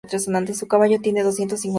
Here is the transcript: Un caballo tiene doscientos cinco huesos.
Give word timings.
Un 0.03 0.45
caballo 0.67 0.99
tiene 0.99 1.21
doscientos 1.21 1.59
cinco 1.59 1.65
huesos. 1.65 1.69